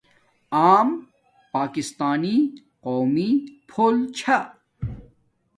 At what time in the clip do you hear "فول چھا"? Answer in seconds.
3.69-4.39